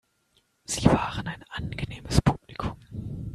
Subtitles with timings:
[0.65, 2.79] Sie waren ein angenehmes Publikum.